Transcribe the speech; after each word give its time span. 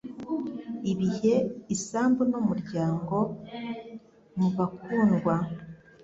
Ibihe 0.91 1.33
isambu 1.75 2.21
n'umuryango 2.31 3.15
mubakundwa 4.37 5.35